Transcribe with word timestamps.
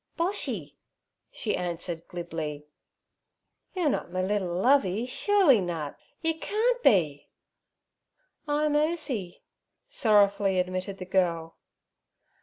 'Boshy' 0.17 0.77
she 1.29 1.55
answered 1.55 2.07
glibly. 2.07 2.65
'You're 3.75 3.87
nut 3.91 4.11
me 4.11 4.23
liddle 4.23 4.51
Lovey, 4.55 5.05
shooly 5.05 5.61
nut? 5.61 5.95
Yur 6.21 6.39
carn't 6.41 6.81
be.' 6.81 7.29
'I'm 8.47 8.75
Ursie' 8.75 9.43
sorrowfully 9.87 10.57
admitted 10.57 10.97
the 10.97 11.05
girl. 11.05 11.55